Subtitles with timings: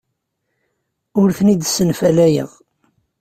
[1.19, 2.49] Ur ten-id-ssenfalayeɣ.